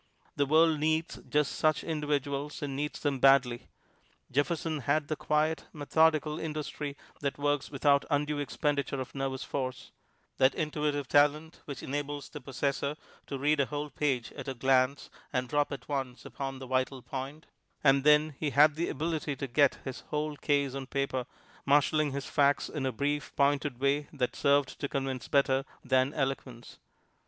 [0.35, 3.67] The world needs just such individuals and needs them badly.
[4.31, 9.91] Jefferson had the quiet, methodical industry that works without undue expenditure of nervous force;
[10.37, 12.95] that intuitive talent which enables the possessor
[13.27, 17.03] to read a whole page at a glance and drop at once upon the vital
[17.03, 17.45] point;
[17.83, 21.27] and then he had the ability to get his whole case on paper,
[21.63, 26.79] marshaling his facts in a brief, pointed way that served to convince better than eloquence.